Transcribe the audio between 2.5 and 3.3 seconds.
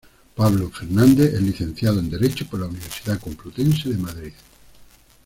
la Universidad